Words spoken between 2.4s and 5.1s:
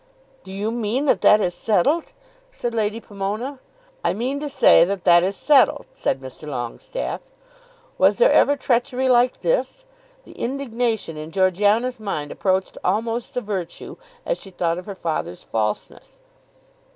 said Lady Pomona. "I mean to say that